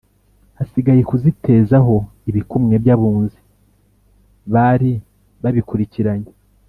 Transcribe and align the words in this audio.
Hasigaye 0.57 1.01
kuzitezaho 1.09 1.95
ibikumwe 2.29 2.73
by’Abunzi 2.83 3.39
bari 4.53 4.91
babikurikiranye 5.43 6.31